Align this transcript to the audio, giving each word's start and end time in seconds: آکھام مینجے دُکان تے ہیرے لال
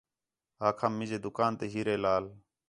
آکھام 0.67 0.91
مینجے 0.97 1.17
دُکان 1.25 1.51
تے 1.59 1.65
ہیرے 1.73 1.95
لال 2.03 2.23